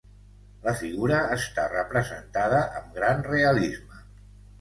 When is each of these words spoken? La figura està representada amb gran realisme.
La 0.67 0.71
figura 0.77 1.19
està 1.35 1.65
representada 1.73 2.61
amb 2.79 2.97
gran 2.97 3.21
realisme. 3.29 4.01